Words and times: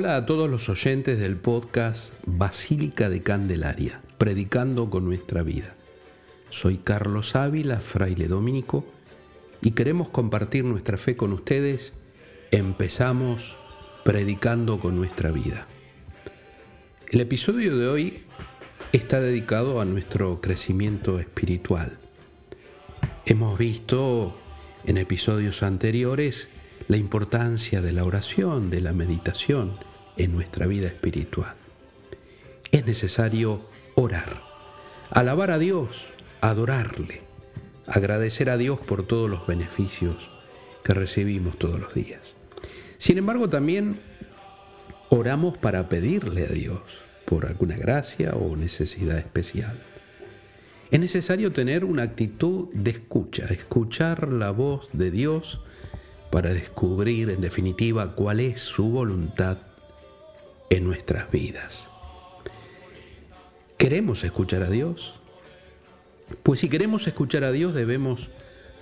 Hola 0.00 0.14
a 0.14 0.26
todos 0.26 0.48
los 0.48 0.68
oyentes 0.68 1.18
del 1.18 1.34
podcast 1.34 2.14
Basílica 2.24 3.10
de 3.10 3.20
Candelaria, 3.20 4.00
predicando 4.16 4.90
con 4.90 5.04
nuestra 5.04 5.42
vida. 5.42 5.74
Soy 6.50 6.76
Carlos 6.76 7.34
Ávila, 7.34 7.78
fraile 7.78 8.28
dominico, 8.28 8.86
y 9.60 9.72
queremos 9.72 10.08
compartir 10.08 10.62
nuestra 10.62 10.98
fe 10.98 11.16
con 11.16 11.32
ustedes. 11.32 11.94
Empezamos 12.52 13.56
predicando 14.04 14.78
con 14.78 14.94
nuestra 14.94 15.32
vida. 15.32 15.66
El 17.10 17.20
episodio 17.20 17.76
de 17.76 17.88
hoy 17.88 18.22
está 18.92 19.20
dedicado 19.20 19.80
a 19.80 19.84
nuestro 19.84 20.40
crecimiento 20.40 21.18
espiritual. 21.18 21.98
Hemos 23.26 23.58
visto 23.58 24.38
en 24.84 24.96
episodios 24.96 25.64
anteriores 25.64 26.46
la 26.88 26.96
importancia 26.96 27.82
de 27.82 27.92
la 27.92 28.04
oración, 28.04 28.70
de 28.70 28.80
la 28.80 28.94
meditación 28.94 29.76
en 30.16 30.32
nuestra 30.32 30.66
vida 30.66 30.88
espiritual. 30.88 31.54
Es 32.72 32.86
necesario 32.86 33.60
orar, 33.94 34.40
alabar 35.10 35.50
a 35.50 35.58
Dios, 35.58 36.06
adorarle, 36.40 37.20
agradecer 37.86 38.48
a 38.48 38.56
Dios 38.56 38.80
por 38.80 39.06
todos 39.06 39.28
los 39.28 39.46
beneficios 39.46 40.16
que 40.82 40.94
recibimos 40.94 41.58
todos 41.58 41.78
los 41.78 41.92
días. 41.92 42.34
Sin 42.96 43.18
embargo, 43.18 43.50
también 43.50 44.00
oramos 45.10 45.58
para 45.58 45.90
pedirle 45.90 46.46
a 46.46 46.52
Dios 46.52 46.80
por 47.26 47.44
alguna 47.44 47.76
gracia 47.76 48.32
o 48.32 48.56
necesidad 48.56 49.18
especial. 49.18 49.78
Es 50.90 50.98
necesario 50.98 51.52
tener 51.52 51.84
una 51.84 52.02
actitud 52.02 52.68
de 52.72 52.92
escucha, 52.92 53.44
escuchar 53.50 54.32
la 54.32 54.52
voz 54.52 54.88
de 54.94 55.10
Dios 55.10 55.60
para 56.30 56.52
descubrir 56.52 57.30
en 57.30 57.40
definitiva 57.40 58.14
cuál 58.14 58.40
es 58.40 58.60
su 58.60 58.90
voluntad 58.90 59.58
en 60.70 60.84
nuestras 60.84 61.30
vidas. 61.30 61.88
¿Queremos 63.76 64.24
escuchar 64.24 64.62
a 64.62 64.70
Dios? 64.70 65.14
Pues 66.42 66.60
si 66.60 66.68
queremos 66.68 67.06
escuchar 67.06 67.44
a 67.44 67.52
Dios 67.52 67.74
debemos 67.74 68.28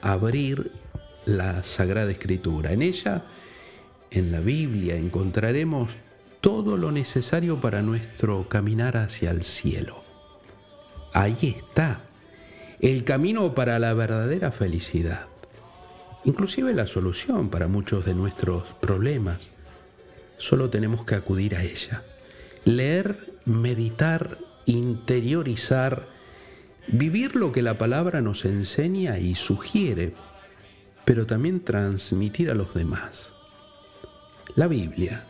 abrir 0.00 0.72
la 1.26 1.62
Sagrada 1.62 2.10
Escritura. 2.10 2.72
En 2.72 2.82
ella, 2.82 3.22
en 4.10 4.32
la 4.32 4.40
Biblia, 4.40 4.96
encontraremos 4.96 5.92
todo 6.40 6.76
lo 6.76 6.92
necesario 6.92 7.60
para 7.60 7.82
nuestro 7.82 8.48
caminar 8.48 8.96
hacia 8.96 9.30
el 9.30 9.42
cielo. 9.42 10.02
Ahí 11.12 11.56
está 11.56 12.00
el 12.80 13.04
camino 13.04 13.54
para 13.54 13.78
la 13.78 13.94
verdadera 13.94 14.50
felicidad 14.50 15.26
inclusive 16.26 16.74
la 16.74 16.88
solución 16.88 17.48
para 17.48 17.68
muchos 17.68 18.04
de 18.04 18.12
nuestros 18.12 18.64
problemas. 18.80 19.50
Solo 20.38 20.68
tenemos 20.68 21.04
que 21.06 21.14
acudir 21.14 21.54
a 21.54 21.62
ella. 21.62 22.02
Leer, 22.64 23.16
meditar, 23.44 24.36
interiorizar, 24.66 26.04
vivir 26.88 27.36
lo 27.36 27.52
que 27.52 27.62
la 27.62 27.78
palabra 27.78 28.20
nos 28.20 28.44
enseña 28.44 29.18
y 29.18 29.36
sugiere, 29.36 30.14
pero 31.04 31.26
también 31.26 31.60
transmitir 31.60 32.50
a 32.50 32.54
los 32.54 32.74
demás. 32.74 33.32
La 34.56 34.66
Biblia 34.66 35.24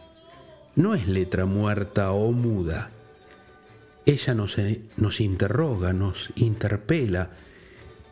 no 0.76 0.94
es 0.94 1.06
letra 1.06 1.44
muerta 1.44 2.10
o 2.12 2.32
muda. 2.32 2.90
Ella 4.06 4.34
nos, 4.34 4.56
nos 4.96 5.20
interroga, 5.20 5.92
nos 5.92 6.30
interpela, 6.36 7.30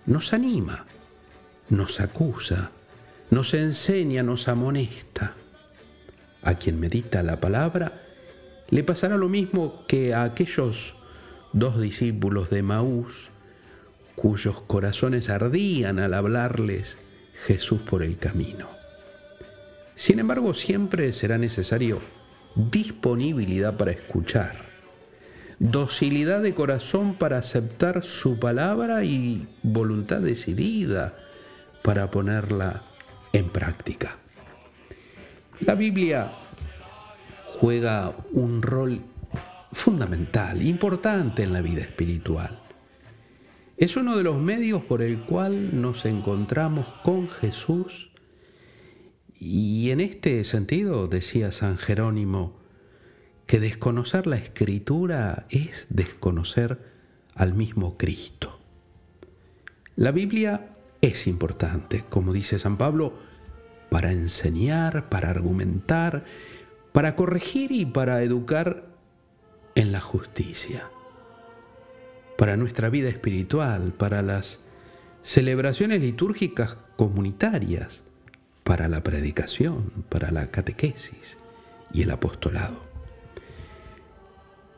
nos 0.05 0.35
anima 0.35 0.85
nos 1.69 2.01
acusa, 2.01 2.71
nos 3.31 3.55
enseña, 3.55 4.23
nos 4.23 4.49
amonesta. 4.49 5.35
A 6.43 6.55
quien 6.55 6.79
medita 6.79 7.23
la 7.23 7.41
palabra 7.41 7.93
le 8.71 8.85
pasará 8.85 9.17
lo 9.17 9.29
mismo 9.29 9.85
que 9.87 10.15
a 10.15 10.25
aquellos 10.25 10.95
dos 11.53 11.81
discípulos 11.81 12.51
de 12.51 12.63
Maús, 12.63 13.29
cuyos 14.17 14.61
corazones 14.61 15.29
ardían 15.29 15.99
al 15.99 16.15
hablarles 16.15 16.97
Jesús 17.47 17.81
por 17.81 18.03
el 18.03 18.19
camino. 18.19 18.69
Sin 19.97 20.19
embargo, 20.19 20.55
siempre 20.55 21.13
será 21.13 21.39
necesario 21.39 22.01
disponibilidad 22.55 23.77
para 23.77 23.93
escuchar, 23.93 24.67
docilidad 25.59 26.43
de 26.43 26.55
corazón 26.55 27.15
para 27.15 27.39
aceptar 27.39 28.05
su 28.05 28.39
palabra 28.39 29.05
y 29.05 29.49
voluntad 29.63 30.21
decidida 30.21 31.15
para 31.85 32.11
ponerla 32.11 32.81
en 33.35 33.51
práctica. 33.51 34.17
La 35.61 35.75
Biblia 35.75 36.33
juega 37.61 38.15
un 38.33 38.63
rol 38.63 39.01
fundamental, 39.71 40.63
importante 40.63 41.43
en 41.43 41.53
la 41.53 41.61
vida 41.61 41.83
espiritual. 41.83 42.59
Es 43.77 43.99
uno 43.99 44.17
de 44.17 44.23
los 44.23 44.39
medios 44.39 44.83
por 44.83 45.03
el 45.03 45.21
cual 45.21 45.79
nos 45.79 46.07
encontramos 46.07 46.87
con 47.03 47.29
Jesús 47.29 48.11
y 49.39 49.91
en 49.91 50.01
este 50.01 50.43
sentido 50.45 51.07
decía 51.07 51.53
San 51.53 51.77
Jerónimo 51.77 52.57
que 53.45 53.61
desconocer 53.61 54.27
la 54.27 54.37
escritura 54.37 55.45
es 55.51 55.85
desconocer 55.91 56.79
al 57.35 57.53
mismo 57.53 57.99
Cristo. 57.99 58.59
La 59.97 60.13
Biblia 60.13 60.74
es 61.05 61.27
importante, 61.27 62.03
como 62.09 62.33
dice 62.33 62.59
San 62.59 62.79
Pablo, 62.79 63.13
para 63.91 64.13
enseñar, 64.13 65.11
para 65.11 65.29
argumentar, 65.29 66.25
para 66.93 67.15
corregir 67.15 67.73
y 67.73 67.85
para 67.85 68.23
educar 68.23 68.87
en 69.75 69.93
la 69.93 70.01
justicia, 70.01 70.89
para 72.39 72.57
nuestra 72.57 72.89
vida 72.89 73.11
espiritual, 73.11 73.93
para 73.93 74.23
las 74.23 74.61
celebraciones 75.23 76.01
litúrgicas 76.01 76.79
comunitarias, 76.97 78.03
para 78.63 78.89
la 78.89 79.03
predicación, 79.03 79.91
para 80.09 80.31
la 80.31 80.51
catequesis 80.51 81.37
y 81.93 82.01
el 82.01 82.11
apostolado. 82.13 82.83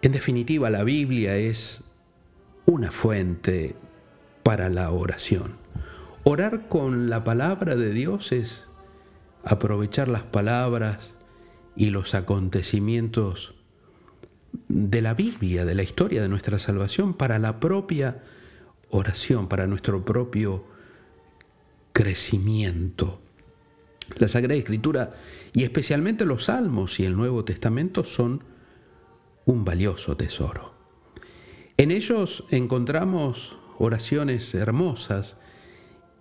En 0.02 0.10
definitiva, 0.10 0.70
la 0.70 0.82
Biblia 0.82 1.36
es 1.36 1.84
una 2.64 2.90
fuente 2.90 3.76
para 4.42 4.68
la 4.68 4.90
oración 4.90 5.65
Orar 6.28 6.66
con 6.66 7.08
la 7.08 7.22
palabra 7.22 7.76
de 7.76 7.92
Dios 7.92 8.32
es 8.32 8.66
aprovechar 9.44 10.08
las 10.08 10.24
palabras 10.24 11.14
y 11.76 11.90
los 11.90 12.16
acontecimientos 12.16 13.54
de 14.66 15.02
la 15.02 15.14
Biblia, 15.14 15.64
de 15.64 15.76
la 15.76 15.84
historia 15.84 16.20
de 16.20 16.28
nuestra 16.28 16.58
salvación, 16.58 17.14
para 17.14 17.38
la 17.38 17.60
propia 17.60 18.24
oración, 18.90 19.46
para 19.46 19.68
nuestro 19.68 20.04
propio 20.04 20.64
crecimiento. 21.92 23.20
La 24.16 24.26
Sagrada 24.26 24.58
Escritura 24.58 25.14
y 25.52 25.62
especialmente 25.62 26.24
los 26.24 26.46
Salmos 26.46 26.98
y 26.98 27.04
el 27.04 27.16
Nuevo 27.16 27.44
Testamento 27.44 28.02
son 28.02 28.42
un 29.44 29.64
valioso 29.64 30.16
tesoro. 30.16 30.74
En 31.76 31.92
ellos 31.92 32.42
encontramos 32.50 33.56
oraciones 33.78 34.52
hermosas 34.56 35.38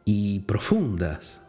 y 0.06 0.42
profundas. 0.42 1.42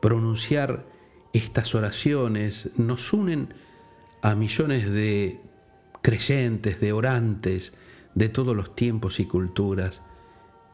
Pronunciar 0.00 0.84
estas 1.32 1.74
oraciones 1.74 2.70
nos 2.76 3.12
unen 3.12 3.54
a 4.20 4.34
millones 4.34 4.90
de 4.90 5.40
creyentes, 6.02 6.80
de 6.80 6.92
orantes, 6.92 7.72
de 8.14 8.28
todos 8.28 8.54
los 8.54 8.74
tiempos 8.76 9.20
y 9.20 9.24
culturas, 9.24 10.02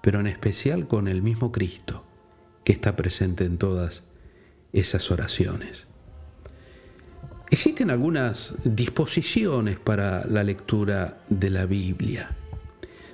pero 0.03 0.21
en 0.21 0.27
especial 0.27 0.89
con 0.89 1.07
el 1.07 1.23
mismo 1.23 1.53
Cristo 1.53 2.05
que 2.65 2.73
está 2.73 2.97
presente 2.97 3.45
en 3.45 3.59
todas 3.59 4.05
esas 4.73 5.11
oraciones. 5.11 5.87
Existen 7.51 7.91
algunas 7.91 8.55
disposiciones 8.65 9.79
para 9.79 10.27
la 10.27 10.45
lectura 10.45 11.23
de 11.31 11.51
la 11.51 11.65
Biblia. 11.65 12.37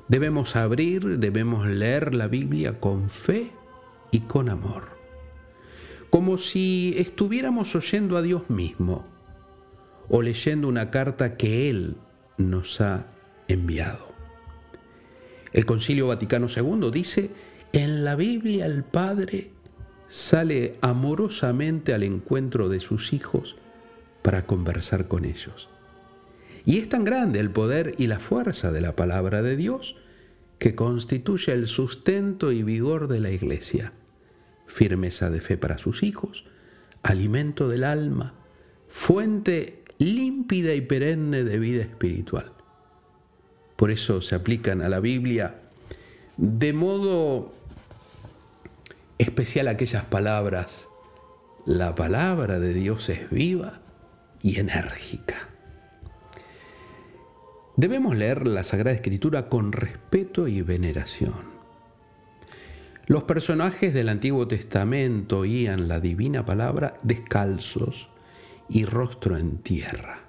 Debemos 0.08 0.54
abrir, 0.56 1.18
debemos 1.18 1.66
leer 1.66 2.14
la 2.14 2.28
Biblia 2.28 2.78
con 2.78 3.08
fe 3.08 3.50
y 4.10 4.20
con 4.20 4.50
amor, 4.50 4.88
como 6.10 6.36
si 6.36 6.94
estuviéramos 6.98 7.74
oyendo 7.74 8.16
a 8.16 8.22
Dios 8.22 8.50
mismo 8.50 9.06
o 10.08 10.20
leyendo 10.20 10.68
una 10.68 10.90
carta 10.90 11.36
que 11.36 11.70
Él 11.70 11.96
nos 12.36 12.80
ha 12.80 13.06
enviado. 13.48 14.12
El 15.52 15.64
Concilio 15.64 16.08
Vaticano 16.08 16.48
II 16.54 16.90
dice, 16.92 17.30
en 17.72 18.04
la 18.04 18.14
Biblia 18.14 18.66
el 18.66 18.84
Padre 18.84 19.52
sale 20.08 20.76
amorosamente 20.80 21.94
al 21.94 22.02
encuentro 22.02 22.68
de 22.68 22.80
sus 22.80 23.12
hijos 23.12 23.56
para 24.22 24.46
conversar 24.46 25.08
con 25.08 25.24
ellos. 25.24 25.70
Y 26.66 26.78
es 26.78 26.88
tan 26.88 27.04
grande 27.04 27.40
el 27.40 27.50
poder 27.50 27.94
y 27.98 28.06
la 28.06 28.18
fuerza 28.18 28.72
de 28.72 28.80
la 28.80 28.96
palabra 28.96 29.42
de 29.42 29.56
Dios 29.56 29.96
que 30.58 30.74
constituye 30.74 31.52
el 31.52 31.66
sustento 31.66 32.52
y 32.52 32.62
vigor 32.62 33.08
de 33.08 33.20
la 33.20 33.30
iglesia, 33.30 33.92
firmeza 34.66 35.30
de 35.30 35.40
fe 35.40 35.58
para 35.58 35.78
sus 35.78 36.02
hijos, 36.02 36.44
alimento 37.02 37.68
del 37.68 37.84
alma, 37.84 38.34
fuente 38.88 39.82
límpida 39.98 40.74
y 40.74 40.80
perenne 40.80 41.44
de 41.44 41.58
vida 41.58 41.82
espiritual. 41.82 42.52
Por 43.76 43.90
eso 43.90 44.22
se 44.22 44.34
aplican 44.34 44.80
a 44.80 44.88
la 44.88 45.00
Biblia 45.00 45.60
de 46.36 46.72
modo 46.72 47.52
especial 49.18 49.68
aquellas 49.68 50.04
palabras. 50.04 50.88
La 51.66 51.94
palabra 51.94 52.58
de 52.58 52.72
Dios 52.74 53.08
es 53.08 53.30
viva 53.30 53.80
y 54.42 54.58
enérgica. 54.58 55.53
Debemos 57.76 58.14
leer 58.16 58.46
la 58.46 58.62
Sagrada 58.62 58.94
Escritura 58.94 59.48
con 59.48 59.72
respeto 59.72 60.46
y 60.46 60.62
veneración. 60.62 61.54
Los 63.06 63.24
personajes 63.24 63.92
del 63.92 64.08
Antiguo 64.08 64.46
Testamento 64.46 65.40
oían 65.40 65.88
la 65.88 65.98
divina 65.98 66.44
palabra 66.44 66.98
descalzos 67.02 68.08
y 68.68 68.84
rostro 68.84 69.36
en 69.36 69.58
tierra, 69.58 70.20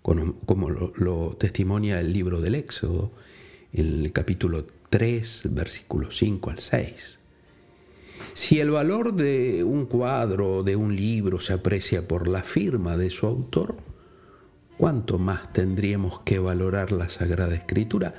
como, 0.00 0.70
lo, 0.70 1.36
testimonia 1.36 2.00
el 2.00 2.10
libro 2.10 2.40
del 2.40 2.54
Éxodo, 2.54 3.12
en 3.74 4.04
el 4.04 4.12
capítulo 4.12 4.66
3, 4.88 5.48
versículos 5.50 6.16
5 6.16 6.50
al 6.50 6.58
6. 6.58 7.20
Si 8.32 8.60
el 8.60 8.70
valor 8.70 9.12
de 9.12 9.62
un 9.62 9.84
cuadro 9.84 10.56
o 10.56 10.62
de 10.62 10.74
un 10.74 10.96
libro 10.96 11.38
se 11.38 11.52
aprecia 11.52 12.08
por 12.08 12.26
la 12.26 12.42
firma 12.42 12.96
de 12.96 13.10
su 13.10 13.26
autor, 13.26 13.91
¿cuánto 14.76 15.18
más 15.18 15.52
tendríamos 15.52 16.20
que 16.20 16.38
valorar 16.38 16.92
la 16.92 17.08
Sagrada 17.08 17.54
Escritura, 17.54 18.14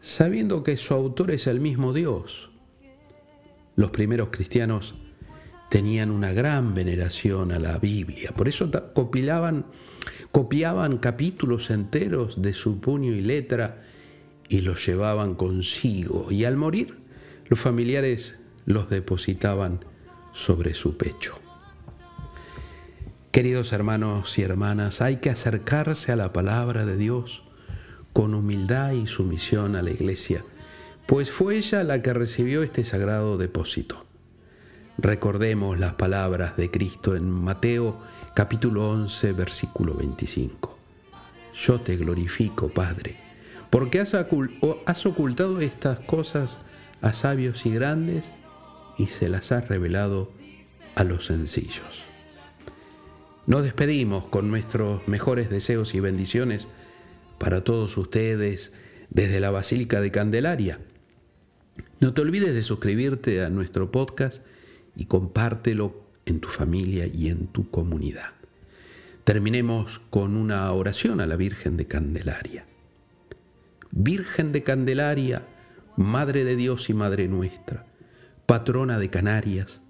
sabiendo 0.00 0.62
que 0.62 0.76
su 0.76 0.94
autor 0.94 1.30
es 1.30 1.46
el 1.46 1.60
mismo 1.60 1.92
Dios? 1.92 2.50
Los 3.76 3.90
primeros 3.90 4.28
cristianos 4.30 4.94
tenían 5.68 6.10
una 6.10 6.32
gran 6.32 6.74
veneración 6.74 7.52
a 7.52 7.58
la 7.58 7.78
Biblia, 7.78 8.32
por 8.32 8.48
eso 8.48 8.70
copiaban 8.94 9.64
capítulos 10.98 11.70
enteros 11.70 12.40
de 12.40 12.52
su 12.52 12.80
puño 12.80 13.12
y 13.12 13.20
letra 13.20 13.82
y 14.48 14.60
los 14.60 14.86
llevaban 14.86 15.34
consigo, 15.34 16.30
y 16.30 16.44
al 16.44 16.56
morir 16.56 16.98
los 17.48 17.58
familiares 17.58 18.38
los 18.64 18.88
depositaban 18.88 19.80
sobre 20.32 20.74
su 20.74 20.96
pecho. 20.96 21.45
Queridos 23.36 23.74
hermanos 23.74 24.38
y 24.38 24.42
hermanas, 24.44 25.02
hay 25.02 25.18
que 25.18 25.28
acercarse 25.28 26.10
a 26.10 26.16
la 26.16 26.32
palabra 26.32 26.86
de 26.86 26.96
Dios 26.96 27.42
con 28.14 28.32
humildad 28.32 28.92
y 28.92 29.06
sumisión 29.06 29.76
a 29.76 29.82
la 29.82 29.90
iglesia 29.90 30.42
pues 31.04 31.30
fue 31.30 31.58
ella 31.58 31.84
la 31.84 32.00
que 32.00 32.14
recibió 32.14 32.62
este 32.62 32.82
sagrado 32.82 33.36
depósito. 33.36 34.06
Recordemos 34.96 35.78
las 35.78 35.96
palabras 35.96 36.56
de 36.56 36.70
Cristo 36.70 37.14
en 37.14 37.28
Mateo 37.28 38.00
capítulo 38.32 38.88
11, 38.88 39.32
versículo 39.32 39.92
25. 39.92 40.78
Yo 41.54 41.78
te 41.82 41.98
glorifico, 41.98 42.70
Padre, 42.70 43.16
porque 43.68 44.00
has, 44.00 44.14
ocultado 44.14 45.60
estas 45.60 46.00
cosas 46.00 46.58
a 47.02 47.12
sabios 47.12 47.66
y 47.66 47.70
grandes 47.70 48.32
y 48.96 49.08
se 49.08 49.28
las 49.28 49.52
has 49.52 49.68
revelado 49.68 50.32
a 50.94 51.04
los 51.04 51.26
sencillos. 51.26 52.06
Nos 53.46 53.62
despedimos 53.62 54.26
con 54.26 54.50
nuestros 54.50 55.06
mejores 55.06 55.50
deseos 55.50 55.94
y 55.94 56.00
bendiciones 56.00 56.68
para 57.38 57.62
todos 57.64 57.96
ustedes 57.96 58.72
desde 59.10 59.40
la 59.40 59.50
Basílica 59.50 60.00
de 60.00 60.10
Candelaria 60.10 60.80
no 61.98 62.12
te 62.12 62.20
olvides 62.20 62.52
de 62.54 62.62
suscribirte 62.62 63.42
a 63.42 63.48
nuestro 63.48 63.90
podcast 63.90 64.44
y 64.94 65.06
compártelo 65.06 66.04
en 66.26 66.40
tu 66.40 66.48
familia 66.48 67.06
y 67.06 67.28
en 67.28 67.46
tu 67.46 67.70
comunidad. 67.70 68.32
Terminemos 69.24 70.00
con 70.10 70.36
una 70.36 70.70
oración 70.72 71.22
a 71.22 71.26
la 71.26 71.36
Virgen 71.36 71.78
de 71.78 71.86
Candelaria. 71.86 72.66
Virgen 73.90 74.52
de 74.52 74.62
Candelaria, 74.62 75.46
Madre 75.96 76.44
de 76.44 76.56
Dios 76.56 76.90
y 76.90 76.94
Madre 76.94 77.28
nuestra, 77.28 77.86
patrona 78.44 78.98
de 78.98 79.08
Canarias, 79.08 79.80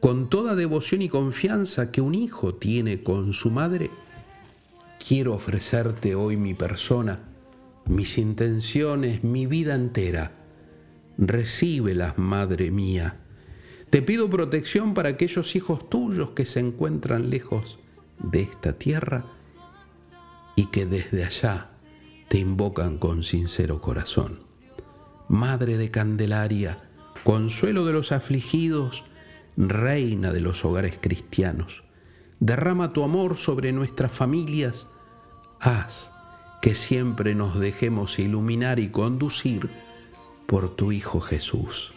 con 0.00 0.28
toda 0.28 0.54
devoción 0.54 1.02
y 1.02 1.08
confianza 1.08 1.90
que 1.90 2.00
un 2.00 2.14
hijo 2.14 2.54
tiene 2.54 3.02
con 3.02 3.32
su 3.32 3.50
madre, 3.50 3.90
quiero 5.06 5.34
ofrecerte 5.34 6.14
hoy 6.14 6.36
mi 6.36 6.54
persona, 6.54 7.20
mis 7.86 8.18
intenciones, 8.18 9.24
mi 9.24 9.46
vida 9.46 9.74
entera 9.74 10.32
recíbelas, 11.18 12.18
Madre 12.18 12.70
mía. 12.70 13.16
Te 13.90 14.02
pido 14.02 14.28
protección 14.28 14.94
para 14.94 15.10
aquellos 15.10 15.56
hijos 15.56 15.88
tuyos 15.88 16.30
que 16.30 16.44
se 16.44 16.60
encuentran 16.60 17.30
lejos 17.30 17.78
de 18.18 18.42
esta 18.42 18.74
tierra 18.74 19.24
y 20.56 20.66
que 20.66 20.86
desde 20.86 21.24
allá 21.24 21.70
te 22.28 22.38
invocan 22.38 22.98
con 22.98 23.22
sincero 23.22 23.80
corazón. 23.80 24.40
Madre 25.28 25.76
de 25.76 25.90
Candelaria, 25.90 26.82
consuelo 27.24 27.84
de 27.84 27.92
los 27.92 28.12
afligidos, 28.12 29.04
reina 29.56 30.32
de 30.32 30.40
los 30.40 30.64
hogares 30.64 30.98
cristianos, 31.00 31.84
derrama 32.40 32.92
tu 32.92 33.02
amor 33.02 33.36
sobre 33.36 33.72
nuestras 33.72 34.12
familias, 34.12 34.88
haz 35.60 36.10
que 36.60 36.74
siempre 36.74 37.34
nos 37.34 37.58
dejemos 37.58 38.18
iluminar 38.18 38.78
y 38.78 38.88
conducir 38.88 39.70
por 40.46 40.74
tu 40.74 40.92
Hijo 40.92 41.20
Jesús, 41.20 41.94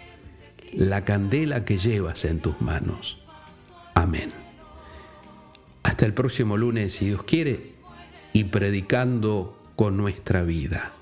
la 0.73 1.06
candela 1.06 1.65
que 1.65 1.77
llevas 1.77 2.25
en 2.25 2.39
tus 2.39 2.59
manos. 2.61 3.23
Amén. 3.94 4.31
Hasta 5.83 6.06
el 6.06 6.13
próximo 6.13 6.57
lunes, 6.57 6.94
si 6.94 7.07
Dios 7.07 7.23
quiere, 7.23 7.73
y 8.33 8.45
predicando 8.45 9.57
con 9.75 9.97
nuestra 9.97 10.44
vida. 10.44 10.94